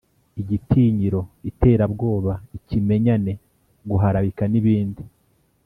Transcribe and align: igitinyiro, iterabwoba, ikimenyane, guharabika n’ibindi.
igitinyiro, 0.41 1.19
iterabwoba, 1.49 2.33
ikimenyane, 2.57 3.33
guharabika 3.89 4.43
n’ibindi. 4.51 5.03